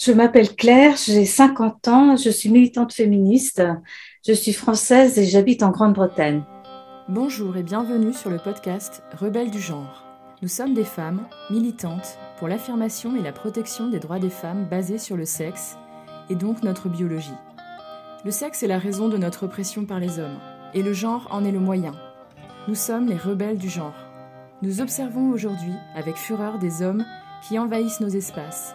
[0.00, 3.62] Je m'appelle Claire, j'ai 50 ans, je suis militante féministe,
[4.26, 6.42] je suis française et j'habite en Grande-Bretagne.
[7.10, 10.06] Bonjour et bienvenue sur le podcast Rebelles du genre.
[10.40, 14.96] Nous sommes des femmes militantes pour l'affirmation et la protection des droits des femmes basés
[14.96, 15.76] sur le sexe
[16.30, 17.28] et donc notre biologie.
[18.24, 20.38] Le sexe est la raison de notre oppression par les hommes
[20.72, 21.92] et le genre en est le moyen.
[22.68, 24.06] Nous sommes les rebelles du genre.
[24.62, 27.04] Nous observons aujourd'hui avec fureur des hommes
[27.46, 28.74] qui envahissent nos espaces,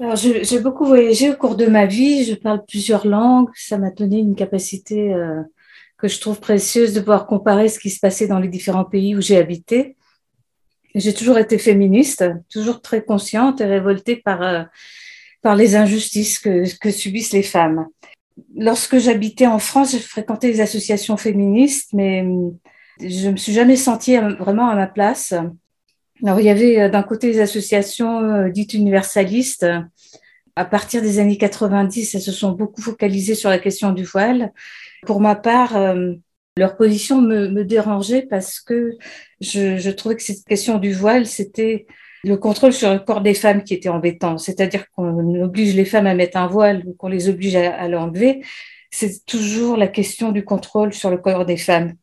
[0.00, 3.90] Alors, j'ai beaucoup voyagé au cours de ma vie, je parle plusieurs langues, ça m'a
[3.90, 5.42] donné une capacité euh,
[5.98, 9.14] que je trouve précieuse de pouvoir comparer ce qui se passait dans les différents pays
[9.14, 9.98] où j'ai habité.
[10.94, 14.62] J'ai toujours été féministe, toujours très consciente et révoltée par, euh,
[15.42, 17.86] par les injustices que, que subissent les femmes.
[18.56, 22.26] Lorsque j'habitais en France, je fréquentais les associations féministes, mais
[23.00, 25.34] je me suis jamais sentie vraiment à ma place.
[26.24, 29.66] Alors, il y avait euh, d'un côté les associations euh, dites universalistes.
[30.56, 34.52] À partir des années 90, elles se sont beaucoup focalisées sur la question du voile.
[35.06, 36.12] Pour ma part, euh,
[36.56, 38.98] leur position me, me dérangeait parce que
[39.40, 41.86] je, je, trouvais que cette question du voile, c'était
[42.24, 44.36] le contrôle sur le corps des femmes qui était embêtant.
[44.36, 47.88] C'est-à-dire qu'on oblige les femmes à mettre un voile ou qu'on les oblige à, à
[47.88, 48.42] l'enlever.
[48.90, 51.94] C'est toujours la question du contrôle sur le corps des femmes.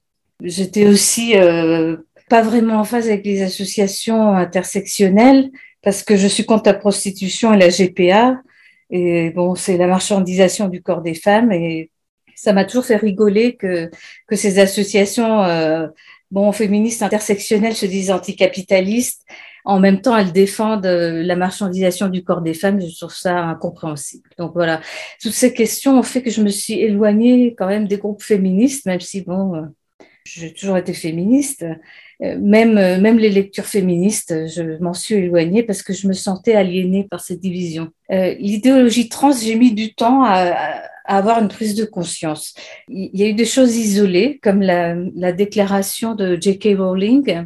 [0.41, 1.97] J'étais aussi euh,
[2.29, 5.49] pas vraiment en phase avec les associations intersectionnelles
[5.81, 8.41] parce que je suis contre la prostitution et la GPA.
[8.89, 11.91] Et bon, c'est la marchandisation du corps des femmes et
[12.35, 13.89] ça m'a toujours fait rigoler que,
[14.27, 15.87] que ces associations, euh,
[16.31, 19.23] bon, féministes intersectionnelles se disent anticapitalistes.
[19.65, 22.79] En même temps, elles défendent euh, la marchandisation du corps des femmes.
[22.79, 24.29] Je trouve ça incompréhensible.
[24.37, 24.81] Donc voilà,
[25.21, 28.85] toutes ces questions ont fait que je me suis éloignée quand même des groupes féministes,
[28.85, 29.61] même si bon, euh,
[30.23, 31.65] j'ai toujours été féministe.
[32.23, 36.13] Euh, même, euh, même les lectures féministes, je m'en suis éloignée parce que je me
[36.13, 37.89] sentais aliénée par cette division.
[38.11, 40.53] Euh, L'idéologie trans, j'ai mis du temps à,
[41.05, 42.55] à, avoir une prise de conscience.
[42.89, 46.77] Il y a eu des choses isolées, comme la, la déclaration de J.K.
[46.77, 47.45] Rowling.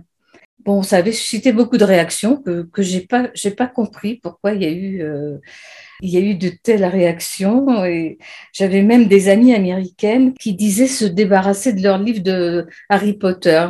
[0.66, 4.54] Bon, ça avait suscité beaucoup de réactions que, que j'ai pas, j'ai pas compris pourquoi
[4.54, 5.38] il y a eu euh,
[6.02, 8.18] il y a eu de telles réactions et
[8.54, 13.68] j'avais même des amies américaines qui disaient se débarrasser de leur livre de Harry Potter.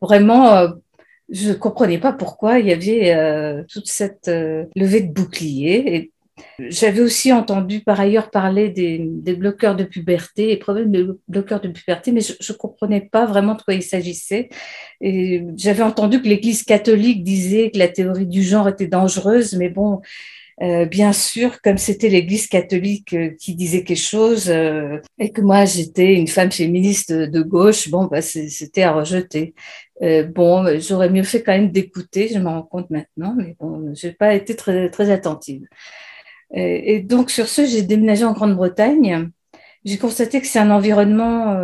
[0.00, 0.68] vraiment, euh,
[1.28, 6.12] je comprenais pas pourquoi il y avait euh, toute cette euh, levée de bouclier.
[6.58, 11.60] J'avais aussi entendu par ailleurs parler des, des, bloqueurs de puberté et problèmes de bloqueurs
[11.60, 14.48] de puberté, mais je ne comprenais pas vraiment de quoi il s'agissait.
[15.00, 19.68] Et j'avais entendu que l'Église catholique disait que la théorie du genre était dangereuse, mais
[19.68, 20.00] bon,
[20.62, 25.40] euh, bien sûr, comme c'était l'Église catholique euh, qui disait quelque chose euh, et que
[25.40, 29.54] moi j'étais une femme féministe de gauche, bon, bah, c'était à rejeter.
[30.34, 34.12] bon, j'aurais mieux fait quand même d'écouter, je m'en rends compte maintenant, mais bon, j'ai
[34.12, 35.62] pas été très très attentive.
[36.50, 39.30] Et donc sur ce, j'ai déménagé en Grande-Bretagne.
[39.84, 41.60] J'ai constaté que c'est un environnement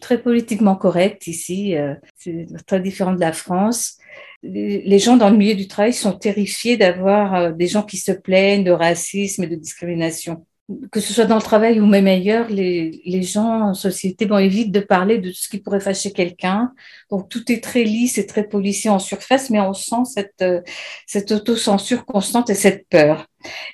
[0.00, 1.74] très politiquement correct ici,
[2.16, 3.98] c'est très différent de la France
[4.42, 8.12] les gens dans le milieu du travail sont terrifiés d'avoir euh, des gens qui se
[8.12, 10.46] plaignent de racisme et de discrimination.
[10.90, 14.38] Que ce soit dans le travail ou même ailleurs, les, les gens en société bon,
[14.38, 16.72] évitent de parler de ce qui pourrait fâcher quelqu'un.
[17.10, 20.60] Donc tout est très lisse et très policier en surface, mais on sent cette, euh,
[21.06, 23.26] cette autocensure constante et cette peur.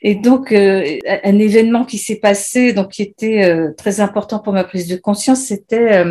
[0.02, 4.64] Et donc euh, un événement qui s'est passé, donc qui était très important pour ma
[4.64, 6.04] prise de conscience, c'était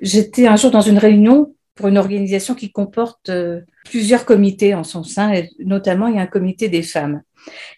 [0.00, 4.84] j'étais un jour dans une réunion pour une organisation qui comporte euh, plusieurs comités en
[4.84, 7.22] son sein, et notamment il y a un comité des femmes.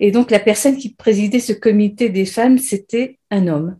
[0.00, 3.78] Et donc la personne qui présidait ce comité des femmes, c'était un homme,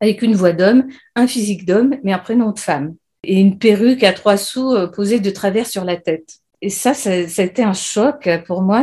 [0.00, 4.02] avec une voix d'homme, un physique d'homme, mais un prénom de femme, et une perruque
[4.02, 6.38] à trois sous euh, posée de travers sur la tête.
[6.60, 8.82] Et ça, ça, a été un choc pour moi.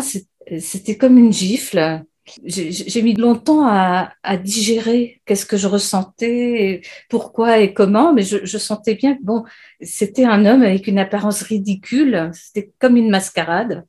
[0.60, 2.04] C'était comme une gifle
[2.46, 8.58] j'ai mis longtemps à, digérer qu'est-ce que je ressentais, pourquoi et comment, mais je, je
[8.58, 9.44] sentais bien que bon,
[9.82, 13.86] c'était un homme avec une apparence ridicule, c'était comme une mascarade.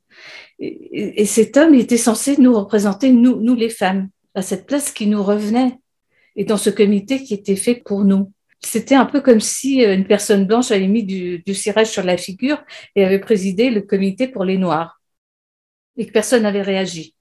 [0.64, 4.92] Et, et, cet homme était censé nous représenter, nous, nous les femmes, à cette place
[4.92, 5.78] qui nous revenait,
[6.36, 8.32] et dans ce comité qui était fait pour nous.
[8.60, 12.16] C'était un peu comme si une personne blanche avait mis du, du cirage sur la
[12.16, 12.62] figure
[12.94, 15.00] et avait présidé le comité pour les Noirs,
[15.96, 17.14] et que personne n'avait réagi.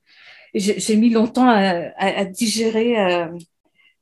[0.54, 3.28] J'ai mis longtemps à, digérer euh,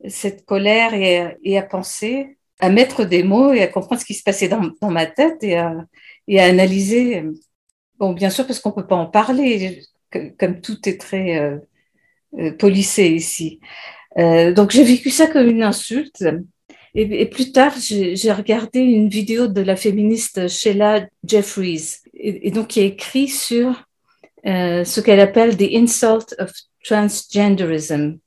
[0.07, 4.23] cette colère et, à penser, à mettre des mots et à comprendre ce qui se
[4.23, 5.85] passait dans, ma tête et à,
[6.27, 7.23] analyser.
[7.99, 9.83] Bon, bien sûr, parce qu'on ne peut pas en parler,
[10.39, 11.57] comme tout est très euh,
[12.39, 13.59] euh, policé ici.
[14.17, 16.23] donc, j'ai vécu ça comme une insulte.
[16.95, 22.79] Et, plus tard, j'ai regardé une vidéo de la féministe Sheila Jeffries, et, donc qui
[22.79, 23.85] a écrit sur
[24.45, 26.51] euh, ce qu'elle appelle the insult of
[26.83, 28.17] transgenderism.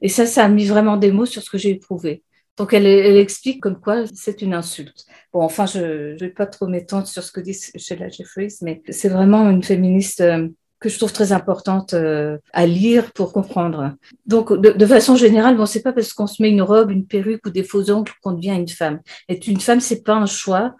[0.00, 2.22] Et ça, ça a mis vraiment des mots sur ce que j'ai éprouvé.
[2.58, 5.06] Donc, elle, explique comme quoi c'est une insulte.
[5.32, 8.82] Bon, enfin, je ne vais pas trop m'étendre sur ce que dit Sheila Jeffries, mais
[8.90, 10.48] c'est vraiment une féministe euh,
[10.80, 13.94] que je trouve très importante euh, à lire pour comprendre.
[14.26, 17.46] Donc, de, façon générale, bon, c'est pas parce qu'on se met une robe, une perruque
[17.46, 19.00] ou des faux ongles qu'on devient une femme.
[19.28, 20.74] Être une femme, c'est pas un choix.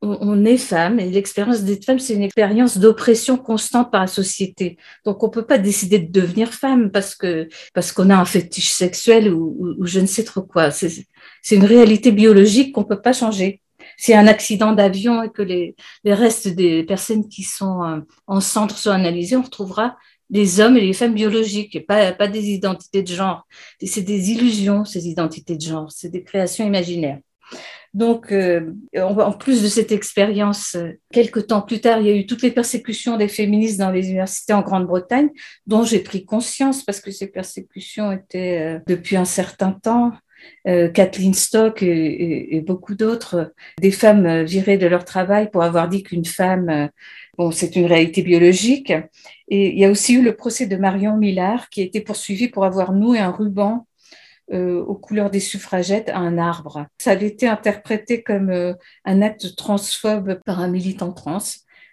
[0.00, 4.78] On, est femme et l'expérience d'être femme, c'est une expérience d'oppression constante par la société.
[5.04, 8.70] Donc, on peut pas décider de devenir femme parce que parce qu'on a un fétiche
[8.70, 10.70] sexuel ou, ou je ne sais trop quoi.
[11.48, 13.62] C'est une réalité biologique qu'on peut pas changer
[14.10, 15.74] a un accident d'avion et que les,
[16.04, 19.96] restes des personnes qui sont euh, en centre sont analysés, on retrouvera
[20.28, 23.46] des hommes et des femmes biologiques, et pas, pas des identités de genre.
[23.82, 27.18] C'est des illusions, ces identités de genre, c'est des créations imaginaires.
[27.94, 32.14] Donc, euh, en plus de cette expérience, euh, quelques temps plus tard, il y a
[32.14, 35.30] eu toutes les persécutions des féministes dans les universités en Grande-Bretagne,
[35.66, 40.12] dont j'ai pris conscience parce que ces persécutions étaient depuis un certain temps
[40.66, 46.02] euh, Kathleen Stock et, beaucoup d'autres, des femmes virées de leur travail pour avoir dit
[46.02, 46.88] qu'une femme, euh,
[47.38, 48.92] bon, c'est une réalité biologique.
[49.48, 52.48] Et il y a aussi eu le procès de Marion Millard qui a été poursuivi
[52.48, 53.86] pour avoir noué un ruban
[54.52, 56.86] euh, aux couleurs des suffragettes à un arbre.
[56.98, 58.74] Ça avait été interprété comme
[59.04, 61.38] un acte transphobe par un militant trans.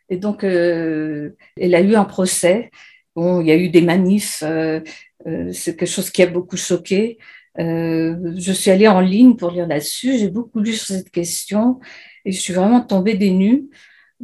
[0.10, 2.70] Et donc, elle a eu un procès.
[3.16, 7.18] Bon, il y a eu des manifs, c'est quelque chose qui a beaucoup choqué.
[7.60, 10.18] Euh, je suis allée en ligne pour lire là-dessus.
[10.18, 11.80] J'ai beaucoup lu sur cette question
[12.26, 13.66] et je suis vraiment tombée des nues.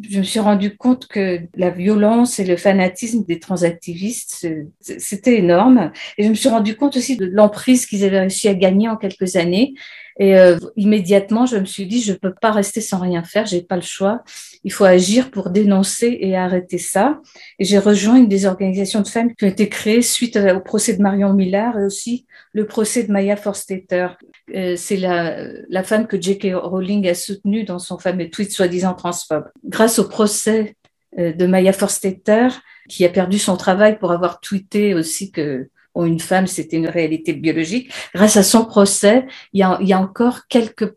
[0.02, 4.48] Je me suis rendu compte que la violence et le fanatisme des transactivistes,
[4.80, 5.92] c'était énorme.
[6.18, 8.96] Et je me suis rendu compte aussi de l'emprise qu'ils avaient réussi à gagner en
[8.96, 9.74] quelques années
[10.22, 13.48] et euh, immédiatement, je me suis dit, je ne peux pas rester sans rien faire,
[13.48, 14.22] j'ai pas le choix.
[14.64, 17.20] Il faut agir pour dénoncer et arrêter ça.
[17.58, 20.96] Et j'ai rejoint une des organisations de femmes qui ont été créées suite au procès
[20.96, 24.10] de Marion Millard et aussi le procès de Maya Forstetter.
[24.54, 25.38] Euh, c'est la,
[25.70, 26.50] la femme que J.K.
[26.54, 29.46] Rowling a soutenue dans son fameux tweet soi-disant transphobe.
[29.66, 30.76] Grâce au procès
[31.18, 32.50] euh, de Maya Forstetter,
[32.88, 36.88] qui a perdu son travail pour avoir tweeté aussi que ou une femme, c'était une
[36.88, 37.92] réalité biologique.
[38.16, 40.94] Grâce à son procès, il y a, il y a encore quelques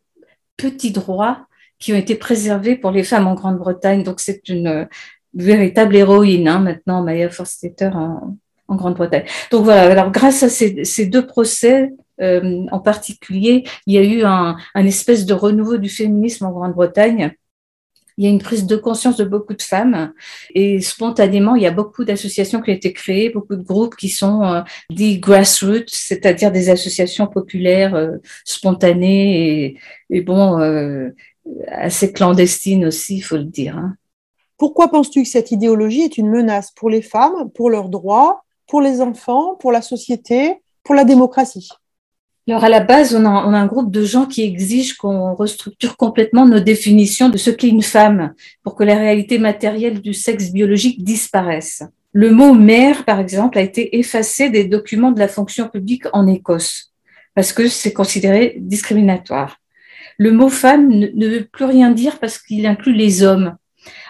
[0.56, 1.46] petits droits
[1.78, 4.04] qui ont été préservés pour les femmes en Grande-Bretagne.
[4.04, 4.88] Donc, c'est une
[5.34, 8.36] véritable héroïne, hein, maintenant, Maya Forstetter en,
[8.68, 9.24] en Grande-Bretagne.
[9.50, 9.90] Donc, voilà.
[9.90, 14.56] Alors, grâce à ces, ces deux procès, euh, en particulier, il y a eu un,
[14.74, 17.34] un espèce de renouveau du féminisme en Grande-Bretagne
[18.16, 20.12] il y a une prise de conscience de beaucoup de femmes
[20.54, 24.08] et spontanément, il y a beaucoup d'associations qui ont été créées, beaucoup de groupes qui
[24.08, 29.76] sont euh, des grassroots, c'est-à-dire des associations populaires euh, spontanées
[30.10, 31.10] et, bon, euh,
[31.68, 33.76] assez clandestines aussi, il faut le dire.
[33.76, 33.94] Hein.
[34.56, 38.80] Pourquoi penses-tu que cette idéologie est une menace pour les femmes, pour leurs droits, pour
[38.80, 41.68] les enfants, pour la société, pour la démocratie?
[42.46, 45.34] Alors à la base, on a, on a, un groupe de gens qui exigent qu'on
[45.34, 50.12] restructure complètement nos définitions de ce qu'est une femme pour que la réalité matérielle du
[50.12, 51.82] sexe biologique disparaisse.
[52.12, 56.26] Le mot mère, par exemple, a été effacé des documents de la fonction publique en
[56.26, 56.92] Écosse
[57.34, 59.58] parce que c'est considéré discriminatoire.
[60.18, 63.56] Le mot femme ne, veut plus rien dire parce qu'il inclut les hommes.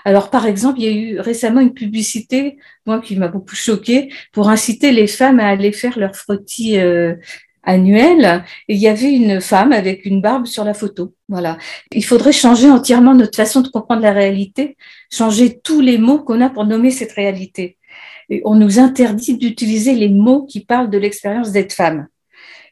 [0.05, 4.13] Alors, par exemple, il y a eu récemment une publicité, moi qui m'a beaucoup choquée,
[4.33, 7.15] pour inciter les femmes à aller faire leur frottis euh,
[7.67, 11.15] annuel il y avait une femme avec une barbe sur la photo.
[11.29, 11.59] Voilà.
[11.93, 14.77] Il faudrait changer entièrement notre façon de comprendre la réalité,
[15.13, 17.79] changer tous les mots qu'on a pour nommer cette réalité.
[18.31, 22.09] Et on nous interdit d'utiliser les mots qui parlent de l'expérience d'être femme.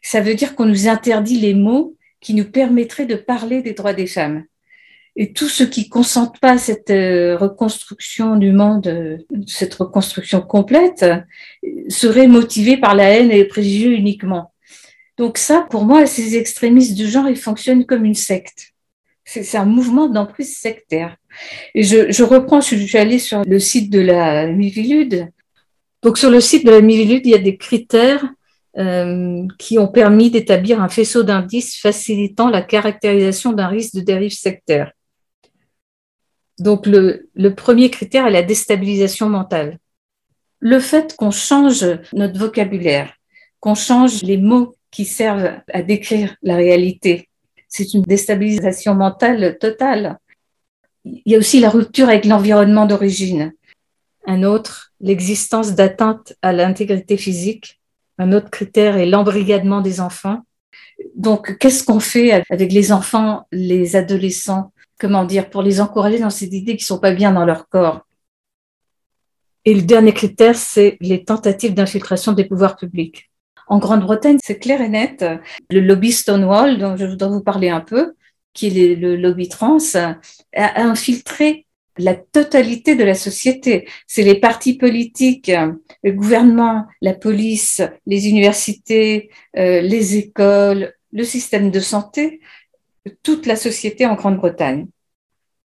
[0.02, 3.92] Ça veut dire qu'on nous interdit les mots qui nous permettraient de parler des droits
[3.92, 4.44] des femmes.
[5.14, 10.40] Et tous ceux qui consentent pas à cette euh, reconstruction du monde, euh, cette reconstruction
[10.40, 11.04] complète,
[11.88, 14.51] seraient motivés par la haine et les préjugés uniquement.
[15.22, 18.72] Donc ça, pour moi, ces extrémistes du genre, ils fonctionnent comme une secte.
[19.24, 21.16] C'est un mouvement d'emprise sectaire.
[21.76, 25.28] Et je, reprends, je suis allée sur le site de la Mivilude.
[26.02, 28.24] Donc sur le site de la Mivilude, il y a des critères
[28.78, 34.32] euh, qui ont permis d'établir un faisceau d'indices facilitant la caractérisation d'un risque de dérive
[34.32, 34.90] sectaire.
[36.58, 39.78] Donc le, le premier critère est la déstabilisation mentale.
[40.58, 43.14] le fait qu'on change notre vocabulaire,
[43.60, 47.28] qu'on change les mots qui servent à décrire la réalité,
[47.66, 50.18] c'est une déstabilisation mentale totale.
[51.04, 53.54] Il y a aussi la rupture avec l'environnement d'origine.
[54.26, 57.80] Un autre, l'existence d'atteintes à l'intégrité physique.
[58.18, 60.42] Un autre critère est l'embrigadement des enfants.
[61.16, 64.72] Donc, qu'est-ce qu'on fait avec les enfants, les adolescents?
[65.00, 67.68] Comment dire Pour les encourager dans ces idées qui ne sont pas bien dans leur
[67.68, 68.06] corps?
[69.64, 73.31] Et le dernier critère, c'est les tentatives d'infiltration des pouvoirs publics.
[73.72, 75.24] En Grande-Bretagne, c'est clair et net.
[75.70, 78.12] Le lobby Stonewall, dont je voudrais vous parler un peu,
[78.52, 80.18] qui est le lobby trans, a
[80.54, 81.64] infiltré
[81.96, 83.88] la totalité de la société.
[84.06, 85.50] C'est les partis politiques,
[86.02, 92.40] le gouvernement, la police, les universités, euh, les écoles, le système de santé,
[93.22, 94.86] toute la société en Grande-Bretagne.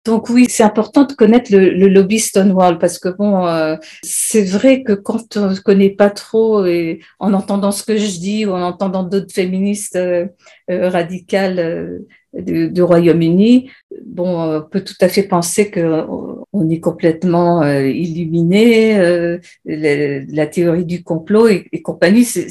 [0.08, 4.82] Donc oui, c'est important de connaître le, lobby Stonewall parce que bon, euh, c'est vrai
[4.82, 8.52] que quand on ne connaît pas trop et en entendant ce que je dis ou
[8.52, 10.28] en entendant d'autres féministes euh,
[10.72, 13.70] euh, radicales du, Royaume-Uni,
[14.06, 16.06] bon, on peut tout à fait penser que
[16.54, 22.48] on est complètement illuminé, la, théorie du complot et, et compagnie, c'est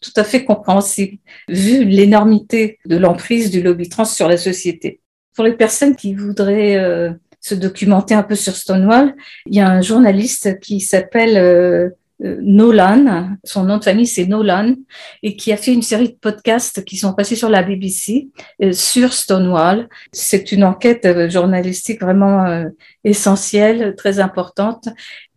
[0.00, 4.99] tout à fait compréhensible vu l'énormité de l'emprise du lobby trans sur la société.
[5.34, 7.10] Pour les personnes qui voudraient euh,
[7.40, 9.14] se documenter un peu sur Stonewall,
[9.46, 11.90] il y a un journaliste qui s'appelle euh,
[12.22, 14.74] euh, Nolan, son nom de famille c'est Nolan,
[15.22, 18.28] et qui a fait une série de podcasts qui sont passés sur la BBC
[18.72, 19.88] sur Stonewall.
[20.12, 22.66] C'est une enquête journalistique vraiment
[23.04, 24.88] essentielle, très importante,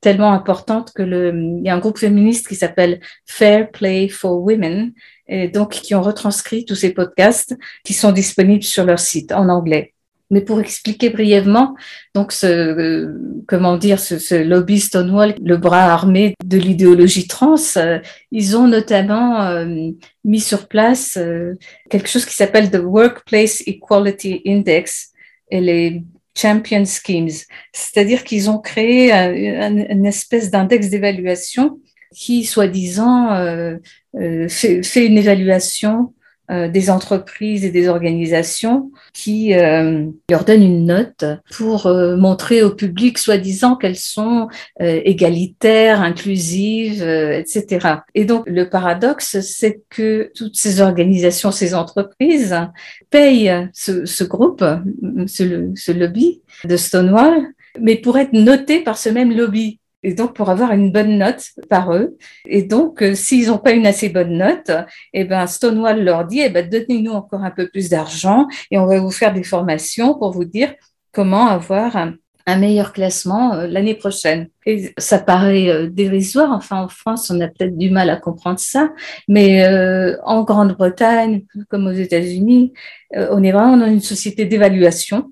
[0.01, 4.41] tellement importante que le, il y a un groupe féministe qui s'appelle Fair Play for
[4.41, 4.91] Women
[5.27, 9.49] et donc qui ont retranscrit tous ces podcasts qui sont disponibles sur leur site en
[9.49, 9.93] anglais.
[10.33, 11.75] Mais pour expliquer brièvement,
[12.15, 17.55] donc ce, euh, comment dire, ce, ce, lobby Stonewall, le bras armé de l'idéologie trans,
[17.77, 17.99] euh,
[18.31, 19.91] ils ont notamment euh,
[20.23, 21.19] mis sur place
[21.91, 25.11] quelque chose qui s'appelle the Workplace Equality Index
[25.51, 26.03] et les
[26.35, 27.29] Champion Schemes,
[27.71, 31.79] c'est-à-dire qu'ils ont créé une espèce d'index d'évaluation
[32.13, 33.77] qui, soi-disant, euh,
[34.15, 36.13] euh, fait, fait, une évaluation
[36.51, 41.23] euh, des entreprises et des organisations qui euh, leur donnent une note
[41.55, 44.49] pour euh, montrer au public, soi-disant, qu'elles sont
[44.81, 47.99] égalitaires, inclusives, etc.
[48.13, 52.55] Et donc, le paradoxe, c'est que toutes ces organisations, ces entreprises
[53.09, 54.65] payent ce, ce groupe,
[55.27, 60.35] ce, ce lobby de Stonewall, mais pour être noté par ce même lobby et donc
[60.35, 62.17] pour avoir une bonne note par eux.
[62.45, 64.71] Et donc, euh, s'ils n'ont pas une assez bonne note,
[65.13, 68.85] eh ben, Stonewall leur dit, eh ben, donnez-nous encore un peu plus d'argent et on
[68.85, 70.73] va vous faire des formations pour vous dire
[71.11, 72.15] comment avoir un,
[72.57, 74.49] meilleur classement euh, l'année prochaine.
[74.65, 76.51] Et ça paraît euh, dérisoire.
[76.51, 78.91] Enfin, en France, on a peut-être du mal à comprendre ça,
[79.29, 79.65] mais
[80.25, 82.73] en Grande-Bretagne, comme aux États-Unis,
[83.15, 85.31] on est vraiment dans une société d'évaluation.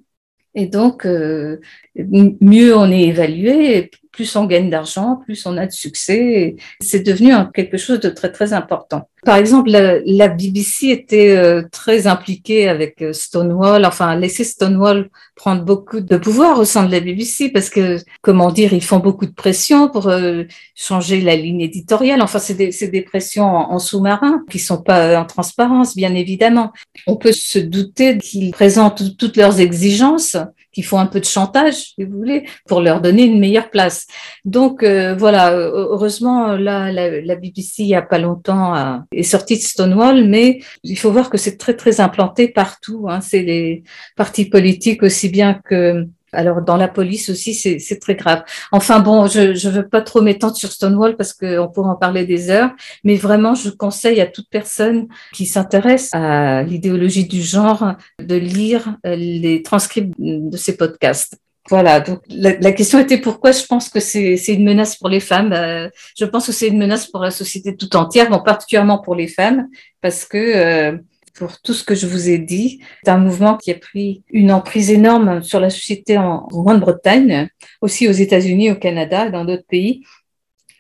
[0.56, 6.56] Et donc, mieux on est évalué, plus on gagne d'argent, plus on a de succès.
[6.82, 9.08] C'est devenu quelque chose de très, très important.
[9.24, 15.64] Par exemple, la, BBC était euh, très impliquée avec euh, Stonewall, enfin, laisser Stonewall prendre
[15.64, 19.28] beaucoup de pouvoir au sein de la BBC parce que, comment dire, ils font beaucoup
[19.28, 20.44] de pression pour euh,
[20.76, 22.22] changer la ligne éditoriale.
[22.22, 26.74] Enfin, c'est des, pressions en, en sous-marin qui sont pas en transparence, bien évidemment.
[27.06, 30.36] On peut se douter qu'ils présentent toutes leurs exigences
[30.72, 34.08] qui font un peu de chantage, si vous voulez, pour leur donner une meilleure place.
[34.46, 39.62] Donc euh, voilà, heureusement là, la, BBC il y a pas longtemps est sortie de
[39.62, 43.08] Stonewall, mais il faut voir que c'est très très implanté partout.
[43.10, 43.22] Hein.
[43.22, 43.84] C'est les
[44.16, 48.44] partis politiques aussi bien que alors dans la police aussi, c'est très grave.
[48.72, 52.26] Enfin bon, je ne veux pas trop m'étendre sur Stonewall parce qu'on pourrait en parler
[52.26, 52.72] des heures,
[53.04, 58.96] mais vraiment, je conseille à toute personne qui s'intéresse à l'idéologie du genre de lire
[59.06, 61.38] euh, les transcripts de ces podcasts.
[61.70, 65.54] Voilà, donc la, question était pourquoi je pense que c'est une menace pour les femmes.
[65.54, 69.16] Euh, je pense que c'est une menace pour la société tout entière, bon, particulièrement pour
[69.16, 69.70] les femmes,
[70.02, 70.98] parce que euh,
[71.34, 72.82] pour tout ce que je vous ai dit.
[73.04, 77.50] C'est un mouvement qui a pris une emprise énorme sur la société en Grande-Bretagne,
[77.82, 80.04] aussi aux États-Unis, au Canada, dans d'autres pays.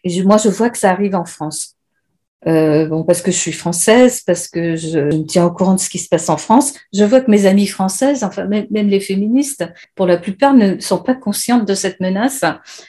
[0.03, 1.75] Et moi, je vois que ça arrive en France.
[2.48, 5.79] Euh, bon, parce que je suis française, parce que je, me tiens au courant de
[5.79, 6.74] ce qui se passe en France.
[6.91, 9.63] Je vois que mes amies françaises, enfin même, les féministes,
[9.95, 12.43] pour la plupart, ne sont pas conscientes de cette menace.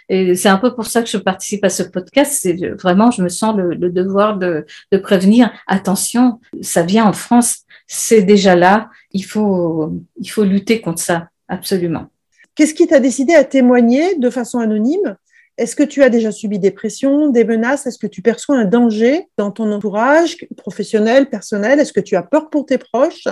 [0.09, 2.39] Et c'est un peu pour ça que je participe à ce podcast.
[2.41, 5.53] C'est vraiment, je me sens le, devoir de, de, prévenir.
[5.67, 8.89] Attention, ça vient en France, c'est déjà là.
[9.13, 12.07] Il faut, il faut lutter contre ça, absolument.
[12.55, 15.17] Qu'est-ce qui t'a décidé à témoigner de façon anonyme?
[15.63, 17.87] Est-ce que tu as déjà subi des pressions, des menaces?
[17.87, 21.79] Est-ce que tu perçois un danger dans ton entourage professionnel, personnel?
[21.79, 23.29] Est-ce que tu as peur pour tes proches?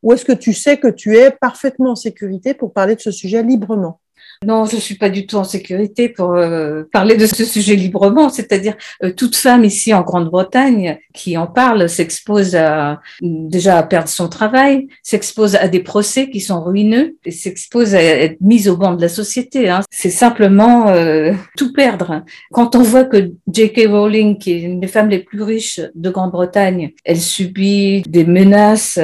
[0.00, 3.10] Ou est-ce que tu sais que tu es parfaitement en sécurité pour parler de ce
[3.10, 3.98] sujet librement?
[4.44, 8.28] Non, je suis pas du tout en sécurité pour euh, parler de ce sujet librement.
[8.28, 14.08] C'est-à-dire, euh, toute femme ici en Grande-Bretagne qui en parle s'expose à, déjà à perdre
[14.08, 18.76] son travail, s'expose à des procès qui sont ruineux et s'expose à être mise au
[18.76, 19.68] banc de la société.
[19.68, 19.80] Hein.
[19.90, 22.24] C'est simplement euh, tout perdre.
[22.52, 23.86] Quand on voit que J.K.
[23.88, 28.98] Rowling, qui est une des femmes les plus riches de Grande-Bretagne, elle subit des menaces.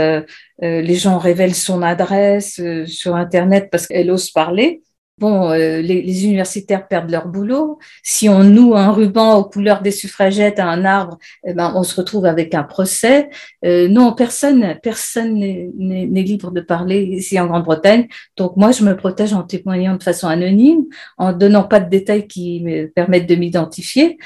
[0.61, 4.83] les gens révèlent son adresse sur Internet parce qu'elle ose parler
[5.19, 7.79] bon, euh, les, universitaires perdent leur boulot.
[8.03, 11.83] Si on noue un ruban aux couleurs des suffragettes à un arbre, eh ben, on
[11.83, 13.29] se retrouve avec un procès.
[13.65, 18.09] Euh, non, personne, personne n'est libre de parler ici en Grande-Bretagne.
[18.37, 20.85] Donc moi, je me protège en témoignant de façon anonyme,
[21.17, 24.19] en donnant pas de détails qui me permettent de m'identifier.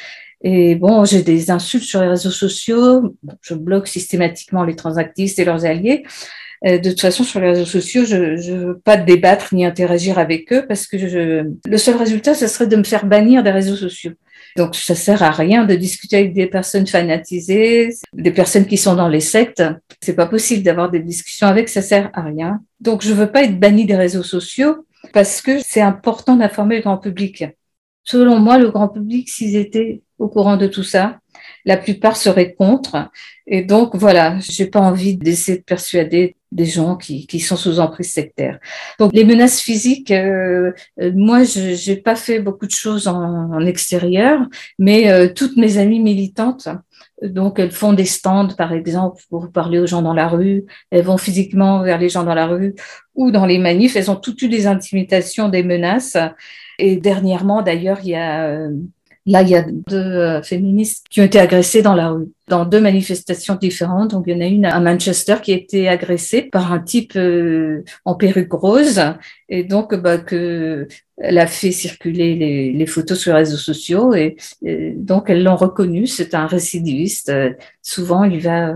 [0.45, 3.15] Et bon, j'ai des insultes sur les réseaux sociaux.
[3.43, 6.05] Je bloque systématiquement les transactistes et leurs alliés.
[6.65, 10.19] Euh, de toute façon, sur les réseaux sociaux, je ne veux pas débattre ni interagir
[10.19, 13.51] avec eux parce que je, le seul résultat, ce serait de me faire bannir des
[13.51, 14.13] réseaux sociaux.
[14.57, 18.95] Donc, ça sert à rien de discuter avec des personnes fanatisées, des personnes qui sont
[18.95, 19.63] dans les sectes.
[20.01, 22.61] C'est pas possible d'avoir des discussions avec, ça sert à rien.
[22.81, 26.83] Donc, je veux pas être banni des réseaux sociaux parce que c'est important d'informer le
[26.83, 27.45] grand public.
[28.05, 31.19] Selon moi, le grand public, s'ils étaient au courant de tout ça,
[31.65, 33.11] la plupart seraient contre.
[33.47, 37.81] Et donc, voilà, j'ai pas envie d'essayer de persuader des gens qui, qui sont sous
[37.81, 38.59] emprise sectaire.
[38.99, 43.61] Donc, les menaces physiques, euh, euh, moi, je n'ai pas fait beaucoup de choses en,
[43.61, 44.41] extérieur,
[44.79, 46.69] mais euh, toutes mes amies militantes,
[47.23, 50.65] donc, elles font des stands, par exemple, pour parler aux gens dans la rue.
[50.91, 52.75] Elles vont physiquement vers les gens dans la rue
[53.15, 53.95] ou dans les manifs.
[53.95, 56.17] Elles ont toutes eu des intimidations, des menaces.
[56.81, 58.67] Et dernièrement, d'ailleurs, il y a
[59.25, 62.65] Là, il y a deux euh, féministes qui ont été agressées dans la rue, dans
[62.65, 64.11] deux manifestations différentes.
[64.11, 67.13] Donc, il y en a une à Manchester qui a été agressée par un type
[67.15, 69.01] euh, en perruque rose,
[69.49, 74.13] et donc bah, que elle a fait circuler les, les, photos sur les réseaux sociaux,
[74.13, 74.37] et,
[74.97, 76.09] donc elles l'ont reconnu.
[76.09, 77.29] C'est un récidiviste.
[77.29, 78.75] Euh, souvent, il va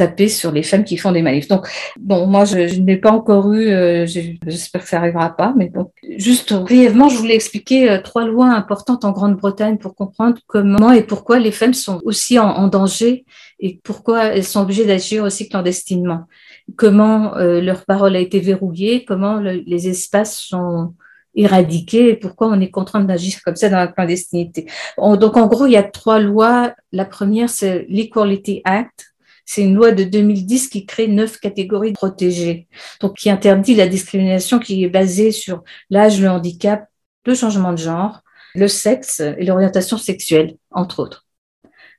[0.00, 1.46] taper sur les femmes qui font des manifs.
[1.46, 5.68] Donc, bon, moi, je, n'ai pas encore eu, euh, j'espère que ça n'arrivera pas, mais
[5.68, 10.90] bon, juste brièvement, je voulais expliquer euh, trois lois importantes en Grande-Bretagne pour comprendre comment
[10.90, 13.26] et pourquoi les femmes sont aussi en, danger
[13.58, 16.24] et pourquoi elles sont obligées d'agir aussi clandestinement.
[16.76, 20.94] Comment euh, leur parole a été verrouillée, comment les espaces sont
[21.34, 24.66] éradiqués et pourquoi on est contraint d'agir comme ça dans la clandestinité.
[24.96, 26.72] donc, en gros, il y a trois lois.
[26.90, 29.10] La première, c'est l'Equality Act,
[29.44, 32.68] c'est une loi de 2010 qui crée neuf catégories protégées,
[33.00, 36.86] donc qui interdit la discrimination qui est basée sur l'âge, le handicap,
[37.26, 38.22] le changement de genre,
[38.54, 41.26] le sexe et l'orientation sexuelle, entre autres.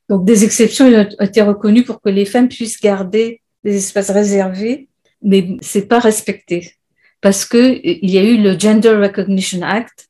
[0.10, 4.89] Donc des exceptions ont été reconnues pour que les femmes puissent garder des espaces réservés,
[5.21, 6.73] mais c'est pas respecté
[7.21, 10.10] parce que il y a eu le Gender Recognition Act,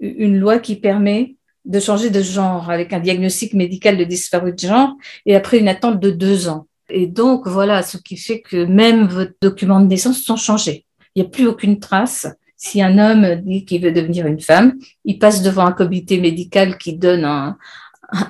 [0.00, 4.58] une loi qui permet de changer de genre avec un diagnostic médical de disparu de
[4.58, 4.94] genre
[5.26, 6.66] et après une attente de deux ans.
[6.92, 10.84] Et donc, voilà, ce qui fait que même vos documents de naissance sont changés.
[11.14, 12.26] Il n'y a plus aucune trace.
[12.56, 14.74] Si un homme dit qu'il veut devenir une femme,
[15.04, 17.56] il passe devant un comité médical qui donne un,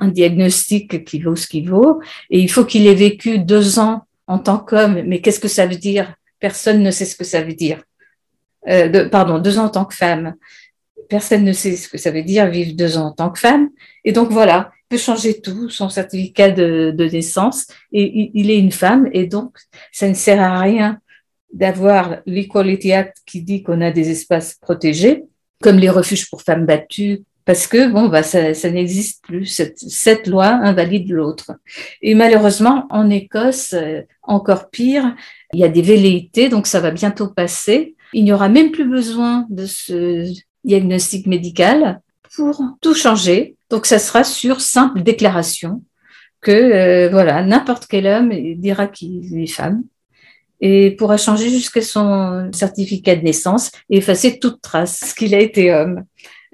[0.03, 2.01] diagnostic qui vaut ce qu'il vaut.
[2.31, 5.03] Et il faut qu'il ait vécu deux ans en tant qu'homme.
[5.07, 6.15] Mais qu'est-ce que ça veut dire?
[6.39, 7.83] Personne ne sait ce que ça veut dire.
[8.69, 10.35] Euh, pardon, deux ans en tant que femme.
[11.09, 13.71] Personne ne sait ce que ça veut dire vivre deux ans en tant que femme.
[14.05, 19.09] Et donc voilà, peut changer tout, son certificat de, naissance, et il, est une femme,
[19.15, 19.57] et donc
[19.91, 20.99] ça ne sert à rien
[21.51, 25.25] d'avoir l'Equality Act qui dit qu'on a des espaces protégés,
[25.63, 29.47] comme les refuges pour femmes battues, parce que bon, bah, ça, n'existe plus.
[29.47, 31.53] Cette, cette, loi invalide l'autre.
[32.03, 35.17] Et malheureusement, en Écosse, euh, encore pire,
[35.55, 37.97] il y a des velléités, donc ça va bientôt passer.
[38.13, 40.31] Il n'y aura même plus besoin de ce
[40.65, 42.03] diagnostic médical
[42.37, 43.57] pour tout changer.
[43.73, 45.83] Donc, ça sera sur simple déclaration
[46.43, 49.83] que euh, voilà, n'importe quel homme dira qu'il est femme
[50.61, 55.73] et pourra changer jusqu'à son certificat de naissance et effacer toute trace qu'il a été
[55.73, 56.05] homme.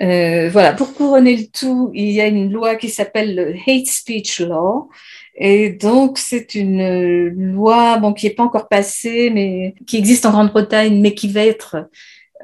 [0.00, 3.86] Euh, voilà, pour couronner le tout, il y a une loi qui s'appelle le Hate
[3.86, 4.88] Speech Law.
[5.34, 10.30] Et donc, c'est une loi bon, qui n'est pas encore passée, mais qui existe en
[10.30, 11.88] Grande-Bretagne, mais qui va être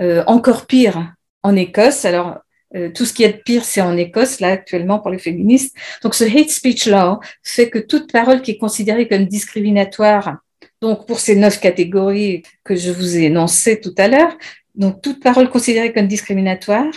[0.01, 2.05] euh, encore pire en Écosse.
[2.05, 2.41] Alors,
[2.75, 5.77] euh, tout ce qui est de pire, c'est en Écosse, là, actuellement, pour les féministes.
[6.03, 10.39] Donc, ce hate speech law fait que toute parole qui est considérée comme discriminatoire,
[10.81, 14.37] donc pour ces neuf catégories que je vous ai énoncées tout à l'heure,
[14.75, 16.93] donc toute parole considérée comme discriminatoire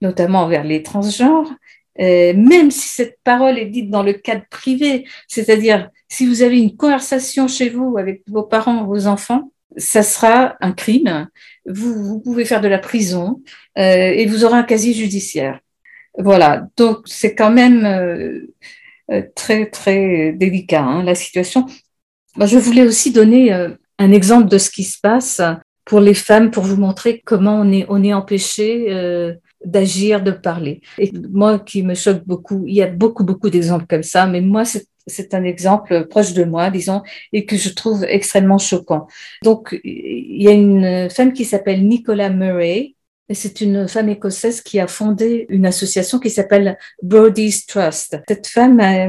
[0.00, 1.50] notamment envers les transgenres,
[2.00, 6.58] euh, même si cette parole est dite dans le cadre privé, c'est-à-dire si vous avez
[6.58, 11.28] une conversation chez vous avec vos parents, vos enfants, ça sera un crime.
[11.66, 13.42] Vous, pouvez faire de la prison
[13.78, 15.60] euh, et vous aurez un casier judiciaire.
[16.18, 21.66] Voilà, donc c'est quand même euh, très très délicat hein, la situation.
[22.36, 23.52] je voulais aussi donner
[23.98, 25.40] un exemple de ce qui se passe
[25.84, 28.88] pour les femmes pour vous montrer comment on est, on est empêché
[29.64, 30.80] d'agir, de parler.
[30.98, 34.40] Et moi, qui me choque beaucoup, il y a beaucoup, beaucoup d'exemples comme ça, mais
[34.40, 34.64] moi,
[35.10, 39.06] c'est un exemple proche de moi, disons, et que je trouve extrêmement choquant.
[39.42, 42.94] Donc, il y a une femme qui s'appelle Nicola Murray,
[43.28, 48.18] et c'est une femme écossaise qui a fondé une association qui s'appelle Brody's Trust.
[48.28, 49.08] Cette femme a,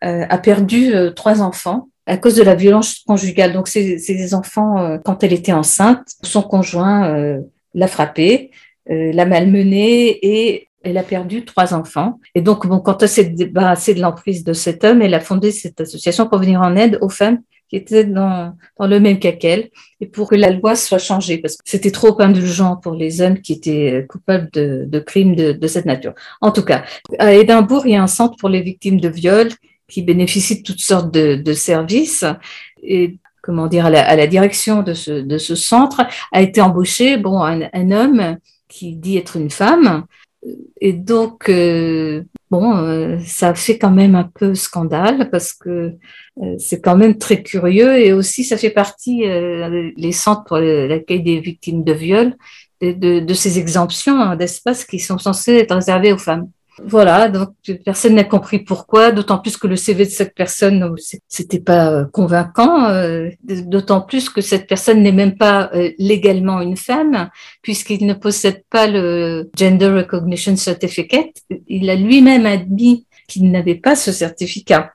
[0.00, 3.52] a perdu euh, trois enfants à cause de la violence conjugale.
[3.52, 7.40] Donc, c'est des enfants, euh, quand elle était enceinte, son conjoint euh,
[7.74, 8.50] l'a frappée
[8.90, 12.20] euh, l'a malmenée et elle a perdu trois enfants.
[12.34, 15.50] Et donc, bon, quand elle s'est débarrassée de l'emprise de cet homme, elle a fondé
[15.50, 19.32] cette association pour venir en aide aux femmes qui étaient dans, dans le même cas
[19.32, 19.70] qu'elle
[20.00, 23.40] et pour que la loi soit changée parce que c'était trop indulgent pour les hommes
[23.40, 26.12] qui étaient coupables de, de crimes de, de, cette nature.
[26.42, 26.84] En tout cas,
[27.18, 29.48] à Édimbourg, il y a un centre pour les victimes de viol
[29.88, 32.24] qui bénéficie de toutes sortes de, de services
[32.82, 36.60] et comment dire, à la, à la direction de ce, de ce, centre a été
[36.60, 38.36] embauché bon, un, un homme
[38.68, 40.04] qui dit être une femme.
[40.80, 45.94] Et donc, euh, bon, euh, ça fait quand même un peu scandale parce que
[46.42, 51.22] euh, c'est quand même très curieux et aussi ça fait partie, les centres pour l'accueil
[51.22, 52.36] des victimes de viol,
[52.82, 56.50] de, de ces exemptions hein, d'espace qui sont censés être réservés aux femmes.
[56.82, 57.50] Voilà, donc
[57.84, 60.94] personne n'a compris pourquoi, d'autant plus que le CV de cette personne,
[61.28, 66.60] c'était pas euh, convaincant, euh, d'autant plus que cette personne n'est même pas euh, légalement
[66.60, 67.30] une femme,
[67.62, 71.42] puisqu'il ne possède pas le Gender Recognition Certificate.
[71.68, 74.93] Il a lui-même admis qu'il n'avait pas ce certificat.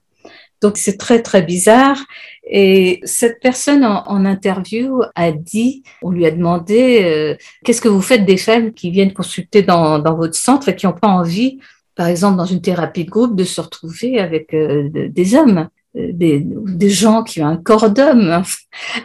[0.61, 1.97] Donc c'est très très bizarre.
[2.43, 8.01] Et cette personne en, interview a dit, on lui a demandé, euh, qu'est-ce que vous
[8.01, 11.59] faites des femmes qui viennent consulter dans, votre centre et qui n'ont pas envie,
[11.95, 15.69] par exemple dans une thérapie de groupe, de se retrouver avec euh, des hommes?
[16.13, 18.43] Des, gens qui ont un corps d'homme.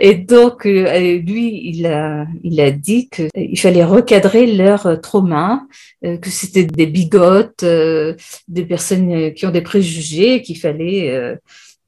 [0.00, 5.62] Et donc, lui, il a, il a dit qu'il fallait recadrer leur trauma,
[6.02, 11.38] que c'était des bigotes, des personnes qui ont des préjugés, qu'il fallait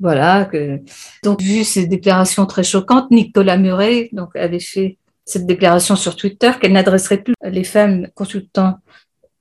[0.00, 0.44] voilà.
[0.44, 0.80] Que...
[1.22, 6.52] Donc, vu ces déclarations très choquantes, Nicolas Murray donc, avait fait cette déclaration sur Twitter
[6.60, 8.78] qu'elle n'adresserait plus les femmes consultant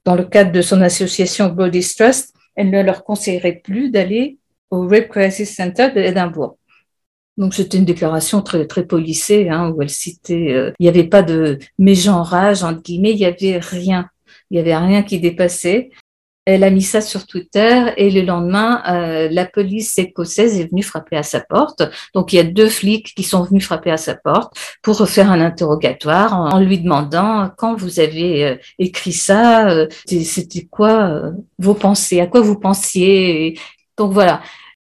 [0.04, 2.34] dans le cadre de son association Body Trust.
[2.56, 4.38] Elle ne leur conseillerait plus d'aller
[4.72, 6.58] au Rape Crisis Center d'Édimbourg.
[7.38, 11.04] Donc c'était une déclaration très très policée hein, où elle citait, euh, il n'y avait
[11.04, 14.08] pas de mégenrage entre guillemets, il n'y avait rien,
[14.50, 15.90] il n'y avait rien qui dépassait.
[16.46, 20.84] Elle a mis ça sur Twitter et le lendemain, euh, la police écossaise est venue
[20.84, 21.82] frapper à sa porte.
[22.14, 25.32] Donc il y a deux flics qui sont venus frapper à sa porte pour refaire
[25.32, 31.74] un interrogatoire en, lui demandant quand vous avez euh, écrit ça, euh, c'était quoi vos
[31.74, 33.58] pensées, à quoi vous pensiez.
[33.98, 34.42] Donc voilà.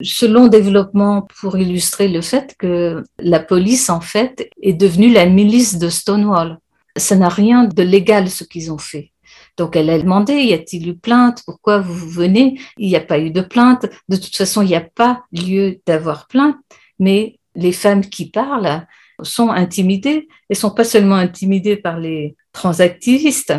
[0.00, 5.26] Ce long développement pour illustrer le fait que la police, en fait, est devenue la
[5.26, 6.58] milice de Stonewall.
[6.96, 9.10] Ça n'a rien de légal ce qu'ils ont fait.
[9.56, 11.42] Donc elle a demandé, y a-t-il eu plainte?
[11.44, 12.60] Pourquoi vous venez?
[12.76, 13.86] Il n'y a pas eu de plainte.
[14.08, 16.56] De toute façon, il n'y a pas lieu d'avoir plainte,
[17.00, 18.86] mais les femmes qui parlent
[19.22, 23.54] sont intimidées et sont pas seulement intimidées par les transactivistes,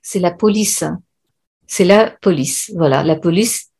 [0.00, 0.84] c'est la police.
[1.66, 2.72] C'est la police.
[2.76, 3.71] Voilà, la police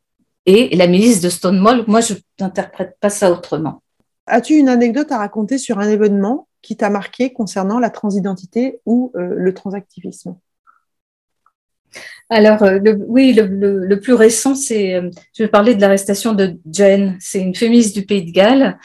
[0.46, 1.84] et la milice de Stonewall.
[1.86, 3.82] Moi, je n'interprète pas ça autrement.
[4.26, 9.12] As-tu une anecdote à raconter sur un événement qui t'a marqué concernant la transidentité ou
[9.16, 10.36] euh, le transactivisme?
[12.30, 12.78] Alors, euh,
[13.08, 17.16] oui, le, plus récent, c'est, euh, je vais parler de l'arrestation de Jen.
[17.20, 18.78] C'est une féministe du Pays de Galles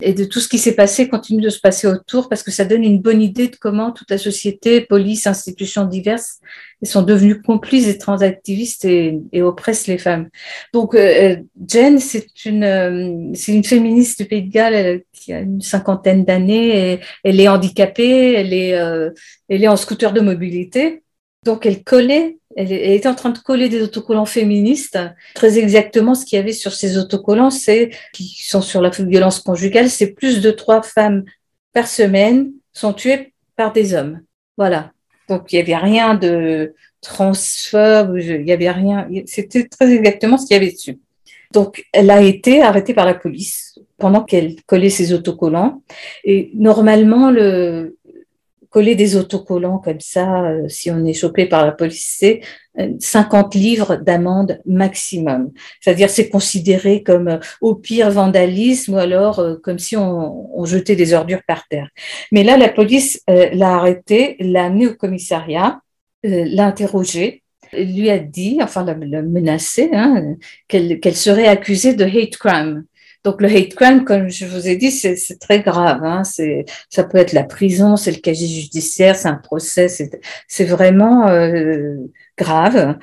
[0.00, 2.64] et de tout ce qui s'est passé, continue de se passer autour, parce que ça
[2.64, 6.40] donne une bonne idée de comment toute la société, police, institutions diverses,
[6.82, 10.28] sont devenues complices et transactivistes et, oppressent les femmes.
[10.72, 11.36] Donc, euh,
[11.68, 17.00] Jen, c'est une, c'est une féministe du Pays de Galles qui a une cinquantaine d'années.
[17.22, 18.70] Elle est handicapée, elle est,
[19.48, 21.02] elle est en scooter de mobilité.
[21.44, 24.98] Donc, elle collait elle, était en train de coller des autocollants féministes.
[25.34, 29.40] Très exactement, ce qu'il y avait sur ces autocollants, c'est qui sont sur la violence
[29.40, 31.24] conjugale, c'est plus de trois femmes
[31.72, 34.20] par semaine sont tuées par des hommes.
[34.56, 34.92] Voilà.
[35.28, 39.08] Donc il n'y avait rien de transphobe, il n'y avait rien.
[39.26, 40.98] C'était très exactement ce qu'il y avait dessus.
[41.52, 45.82] Donc elle a été arrêtée par la police pendant qu'elle collait ses autocollants.
[46.24, 47.96] Et normalement, le,
[48.70, 52.40] coller des autocollants comme ça, euh, si on est chopé par la police, c'est
[53.00, 55.50] 50 livres d'amende maximum.
[55.80, 60.64] C'est-à-dire c'est considéré comme euh, au pire vandalisme ou alors euh, comme si on, on,
[60.64, 61.88] jetait des ordures par terre.
[62.30, 65.80] Mais là, la police l'a arrêté, l'a amené au commissariat,
[66.22, 70.36] l'a interrogé, lui a dit, enfin l'a menacé, hein,
[70.68, 72.84] qu'elle serait accusée de hate crime.
[73.22, 76.02] Donc le hate crime, comme je vous ai dit, c'est très grave.
[76.02, 76.22] Hein.
[76.88, 81.96] Ça peut être la prison, c'est le casier judiciaire, c'est un procès, c'est vraiment euh,
[82.38, 82.96] grave.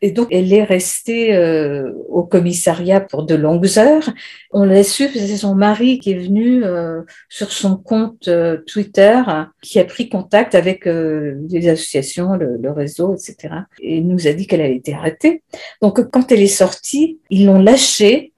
[0.00, 4.08] Et donc elle est restée euh, au commissariat pour de longues heures.
[4.52, 8.30] On l'a su, c'est son mari qui est venu euh, sur son compte
[8.68, 9.20] Twitter,
[9.60, 13.54] qui a pris contact avec les associations, le, le, réseau, etc.
[13.80, 15.42] Et il nous a dit qu'elle avait été arrêtée.
[15.82, 18.33] Donc quand elle est sortie, ils l'ont lâchée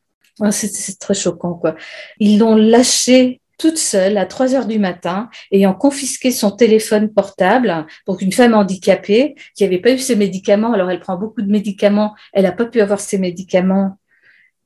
[0.50, 1.74] c'est très choquant, quoi.
[2.18, 7.86] Ils l'ont lâchée toute seule à 3 heures du matin, ayant confisqué son téléphone portable.
[8.06, 10.74] Donc, une femme handicapée qui n'avait pas eu ses médicaments.
[10.74, 12.14] Alors, elle prend beaucoup de médicaments.
[12.34, 13.96] Elle n'a pas pu avoir ses médicaments.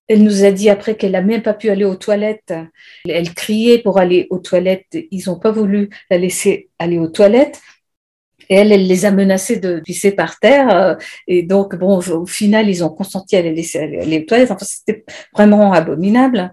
[0.08, 2.52] Elle nous a dit après qu'elle n'a même pas pu aller aux toilettes.
[3.08, 4.98] Elle criait pour aller aux toilettes.
[5.12, 7.60] Ils n'ont pas voulu la laisser aller aux toilettes.
[8.50, 10.74] Et elle, elle les a menacés de pisser par terre.
[10.74, 10.94] Euh,
[11.26, 14.50] et donc, bon, au final, ils ont consenti à les laisser aller aux toilettes.
[14.50, 16.52] Enfin, c'était vraiment abominable.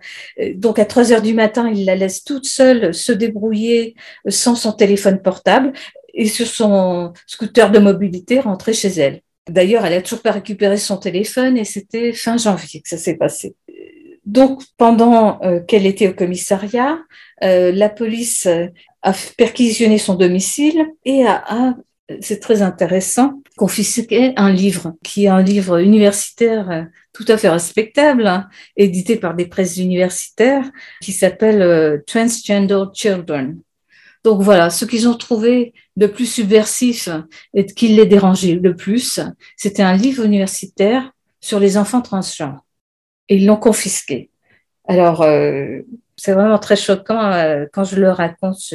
[0.56, 3.96] Donc, à 3 heures du matin, il la laisse toute seule se débrouiller
[4.30, 5.74] sans son téléphone portable
[6.14, 9.22] et sur son scooter de mobilité rentrer chez elle.
[9.50, 13.18] D'ailleurs, elle a toujours pas récupéré son téléphone et c'était fin janvier que ça s'est
[13.18, 13.56] passé.
[14.26, 17.00] Donc, pendant euh, qu'elle était au commissariat,
[17.44, 18.48] euh, la police
[19.02, 21.76] a perquisitionné son domicile et a
[22.22, 27.50] c'est très intéressant, confisquer un livre qui est un livre universitaire euh, tout à fait
[27.50, 30.64] respectable, hein, édité par des presses universitaires,
[31.02, 33.60] qui s'appelle euh, Transgender Children.
[34.24, 37.10] Donc voilà, ce qu'ils ont trouvé de plus subversif
[37.54, 39.20] et qui les dérangeait le plus,
[39.56, 42.66] c'était un livre universitaire sur les enfants transgenres.
[43.30, 44.30] Et ils l'ont confisqué.
[44.88, 45.80] Alors, euh,
[46.16, 47.32] c'est vraiment très choquant
[47.74, 48.74] quand je le raconte.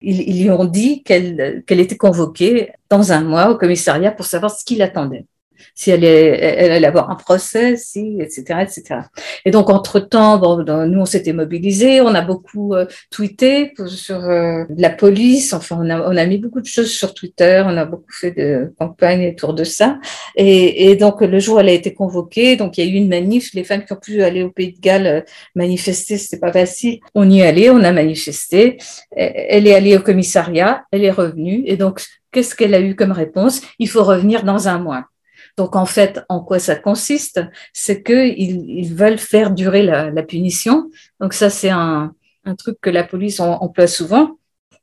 [0.00, 4.64] Ils, lui ont dit qu'elle était convoquée dans un mois au commissariat pour savoir ce
[4.64, 5.26] qu'il attendait
[5.74, 9.00] si elle, allait avoir un procès, si, etc., etc.
[9.44, 14.64] Et donc, entre-temps, bon, nous, on s'était mobilisés, on a beaucoup euh, tweeté sur euh,
[14.76, 17.84] la police, enfin, on a, on a mis beaucoup de choses sur Twitter, on a
[17.84, 19.98] beaucoup fait de campagnes autour de ça.
[20.36, 22.94] Et, et, donc, le jour où elle a été convoquée, donc il y a eu
[22.94, 25.20] une manif, les femmes qui ont pu aller au Pays de Galles euh,
[25.54, 27.00] manifester, c'était pas facile.
[27.14, 28.78] On y est allé, on a manifesté.
[29.10, 33.12] Elle est allée au commissariat, elle est revenue, et donc, qu'est-ce qu'elle a eu comme
[33.12, 33.62] réponse?
[33.78, 35.09] Il faut revenir dans un mois.
[35.56, 37.40] Donc en fait, en quoi ça consiste
[37.72, 40.90] C'est qu'ils ils veulent faire durer la, punition.
[41.20, 42.12] Donc ça, c'est un,
[42.44, 44.36] un, truc que la police emploie souvent.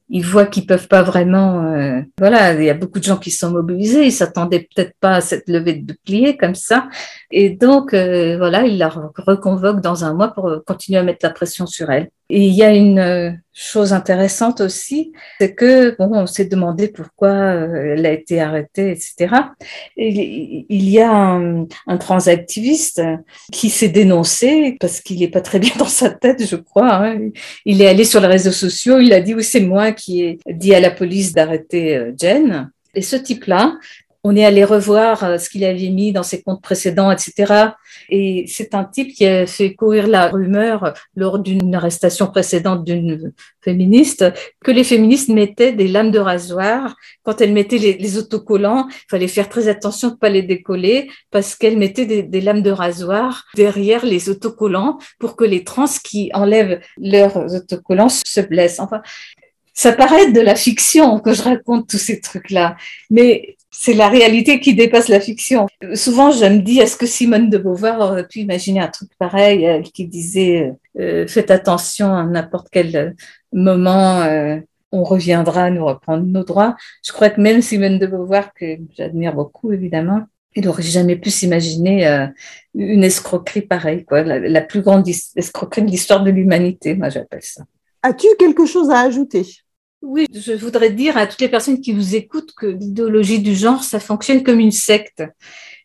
[0.09, 1.65] Ils voient qu'ils peuvent pas vraiment.
[1.65, 4.05] Euh, voilà, il y a beaucoup de gens qui sont mobilisés.
[4.05, 6.87] Ils s'attendaient peut-être pas à cette levée de bouclier comme ça.
[7.31, 11.31] Et donc euh, voilà, ils la reconvoquent dans un mois pour continuer à mettre la
[11.31, 12.09] pression sur elle.
[12.29, 16.89] Et il y a une euh, chose intéressante aussi, c'est que bon, on s'est demandé
[16.89, 19.33] pourquoi euh, elle a été arrêtée, etc.
[19.95, 23.01] Et il y a un, un transactiviste
[23.51, 26.95] qui s'est dénoncé parce qu'il n'est pas très bien dans sa tête, je crois.
[26.95, 27.29] Hein.
[27.65, 30.39] Il est allé sur les réseaux sociaux, il a dit oui, c'est moi qui ai
[30.47, 32.71] dit à la police d'arrêter euh, Jen.
[32.93, 33.77] Et ce type-là,
[34.27, 37.71] on est allé revoir euh, ce qu'il avait mis dans ses comptes précédents, etc.
[38.09, 43.31] Et c'est un type qui a fait courir la rumeur lors d'une arrestation précédente d'une
[43.61, 44.25] féministe
[44.61, 48.87] que les féministes mettaient des lames de rasoir quand elles mettaient les, autocollants.
[48.89, 52.63] Il fallait faire très attention de ne pas les décoller parce qu'elles mettaient des, lames
[52.63, 58.81] de rasoir derrière les autocollants pour que les trans qui enlèvent leurs autocollants se blessent.
[58.81, 59.01] Enfin,
[59.73, 62.75] ça paraît de la fiction que je raconte tous ces trucs-là,
[63.11, 65.67] mais c'est la réalité qui dépasse la fiction.
[65.93, 69.63] Souvent, je me dis, est-ce que Simone de Beauvoir aurait pu imaginer un truc pareil,
[69.63, 73.15] elle qui disait, euh, faites attention à n'importe quel
[73.53, 74.57] moment, euh,
[74.91, 76.75] on reviendra nous reprendre nos droits.
[77.05, 80.21] Je crois que même Simone de Beauvoir, que j'admire beaucoup évidemment,
[80.55, 82.25] il n'aurait jamais pu s'imaginer euh,
[82.73, 87.43] une escroquerie pareille, quoi, la, la plus grande escroquerie de l'histoire de l'humanité, moi j'appelle
[87.43, 87.63] ça.
[88.01, 89.45] As-tu quelque chose à ajouter?
[90.01, 93.83] Oui, je voudrais dire à toutes les personnes qui vous écoutent que l'idéologie du genre,
[93.83, 95.23] ça fonctionne comme une secte.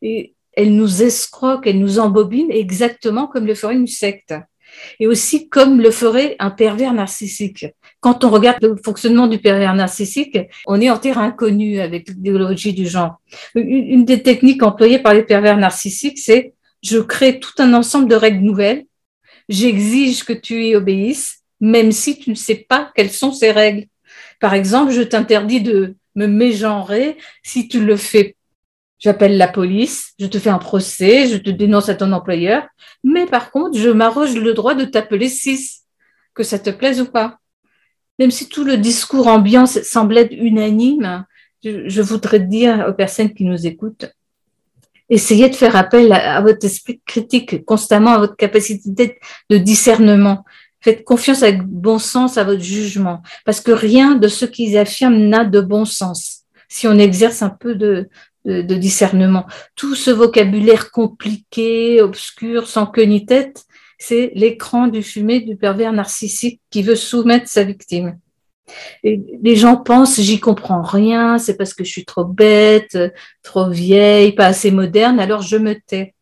[0.02, 4.34] Et elle nous escroque, elle nous embobine exactement comme le ferait une secte.
[5.00, 7.66] Et aussi comme le ferait un pervers narcissique.
[8.00, 12.72] Quand on regarde le fonctionnement du pervers narcissique, on est en terrain inconnu avec l'idéologie
[12.72, 13.20] du genre.
[13.54, 18.16] Une des techniques employées par les pervers narcissiques, c'est je crée tout un ensemble de
[18.16, 18.84] règles nouvelles,
[19.48, 23.86] j'exige que tu y obéisses, même si tu ne sais pas quelles sont ces règles.
[24.42, 28.36] Par exemple, je t'interdis de me mégenrer si tu le fais
[28.98, 32.64] j'appelle la police, je te fais un procès, je te dénonce à ton employeur,
[33.02, 35.82] mais par contre, je m'arroge le droit de t'appeler 6,
[36.34, 37.38] que ça te plaise ou pas.
[38.18, 41.24] Même si tout le discours ambiant semble être unanime,
[41.64, 44.06] je, voudrais dire aux personnes qui nous écoutent,
[45.08, 49.18] essayez de faire appel à, votre esprit critique constamment, à votre capacité
[49.50, 50.44] de discernement.
[50.82, 55.28] Faites confiance avec bon sens à votre jugement, parce que rien de ce qu'ils affirment
[55.28, 56.42] n'a de bon sens.
[56.68, 58.08] Si on exerce un peu de,
[58.44, 63.64] de, discernement, tout ce vocabulaire compliqué, obscur, sans queue ni tête,
[63.98, 68.18] c'est l'écran du fumé du pervers narcissique qui veut soumettre sa victime.
[69.04, 72.98] Et les gens pensent, j'y comprends rien, c'est parce que je suis trop bête,
[73.42, 76.14] trop vieille, pas assez moderne, alors je me tais.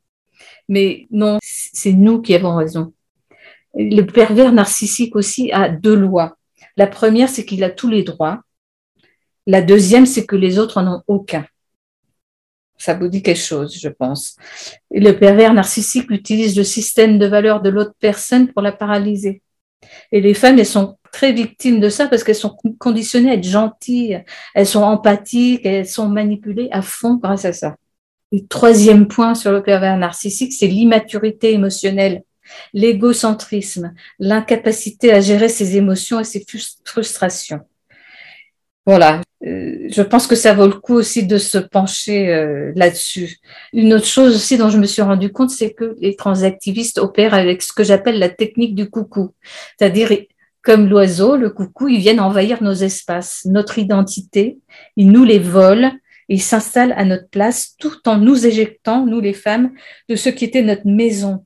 [0.69, 2.93] Mais non, c'est nous qui avons raison.
[3.75, 6.37] Le pervers narcissique aussi a deux lois.
[6.77, 8.41] La première, c'est qu'il a tous les droits.
[9.47, 11.47] La deuxième, c'est que les autres n'en ont aucun.
[12.79, 14.37] Ça vous dit quelque chose, je pense.
[14.91, 19.43] Le pervers narcissique utilise le système de valeur de l'autre personne pour la paralyser.
[20.13, 23.45] Et les femmes, elles sont très victimes de ça parce qu'elles sont conditionnées à être
[23.45, 27.77] gentilles, elles sont empathiques, elles sont manipulées à fond grâce à ça.
[28.33, 32.23] Le troisième point sur le pervers narcissique, c'est l'immaturité émotionnelle,
[32.73, 36.45] l'égocentrisme, l'incapacité à gérer ses émotions et ses
[36.85, 37.61] frustrations.
[38.87, 43.37] Voilà, euh, je pense que ça vaut le coup aussi de se pencher euh, là-dessus.
[43.73, 47.35] Une autre chose aussi dont je me suis rendu compte, c'est que les transactivistes opèrent
[47.35, 49.35] avec ce que j'appelle la technique du coucou,
[49.79, 50.11] c'est-à-dire
[50.63, 54.59] comme l'oiseau, le coucou, ils viennent envahir nos espaces, notre identité,
[54.97, 55.93] ils nous les volent,
[56.29, 59.73] ils s'installent à notre place tout en nous éjectant, nous les femmes,
[60.09, 61.45] de ce qui était notre maison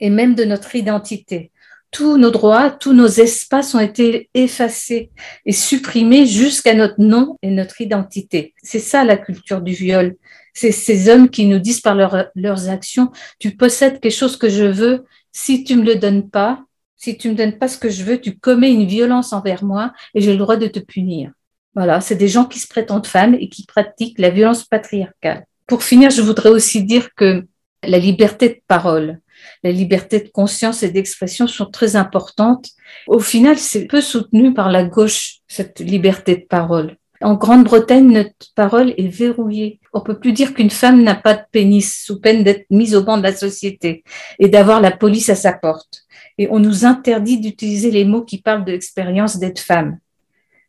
[0.00, 1.50] et même de notre identité.
[1.90, 5.10] Tous nos droits, tous nos espaces ont été effacés
[5.44, 8.54] et supprimés jusqu'à notre nom et notre identité.
[8.62, 10.16] C'est ça la culture du viol.
[10.54, 14.64] C'est ces hommes qui nous disent par leurs actions, tu possèdes quelque chose que je
[14.64, 16.64] veux, si tu me le donnes pas,
[16.96, 19.92] si tu me donnes pas ce que je veux, tu commets une violence envers moi
[20.14, 21.32] et j'ai le droit de te punir.
[21.74, 25.46] Voilà, c'est des gens qui se prétendent femmes et qui pratiquent la violence patriarcale.
[25.66, 27.46] Pour finir, je voudrais aussi dire que
[27.82, 29.20] la liberté de parole,
[29.62, 32.68] la liberté de conscience et d'expression sont très importantes.
[33.06, 36.96] Au final, c'est peu soutenu par la gauche, cette liberté de parole.
[37.22, 39.78] En Grande-Bretagne, notre parole est verrouillée.
[39.92, 43.02] On peut plus dire qu'une femme n'a pas de pénis sous peine d'être mise au
[43.02, 44.04] banc de la société
[44.38, 46.04] et d'avoir la police à sa porte.
[46.38, 49.98] Et on nous interdit d'utiliser les mots qui parlent de l'expérience d'être femme.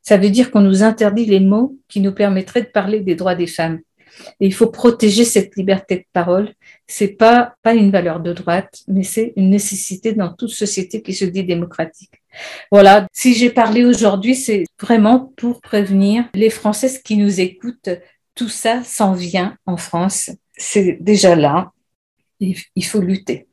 [0.01, 3.35] Ça veut dire qu'on nous interdit les mots qui nous permettraient de parler des droits
[3.35, 3.79] des femmes.
[4.39, 6.53] Et il faut protéger cette liberté de parole.
[6.87, 11.13] C'est pas, pas une valeur de droite, mais c'est une nécessité dans toute société qui
[11.13, 12.21] se dit démocratique.
[12.71, 13.07] Voilà.
[13.13, 17.89] Si j'ai parlé aujourd'hui, c'est vraiment pour prévenir les Françaises qui nous écoutent.
[18.35, 20.31] Tout ça s'en vient en France.
[20.53, 21.71] C'est déjà là.
[22.39, 23.47] Il faut lutter.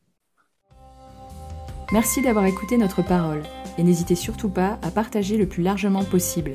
[1.90, 3.42] Merci d'avoir écouté notre parole
[3.78, 6.54] et n'hésitez surtout pas à partager le plus largement possible.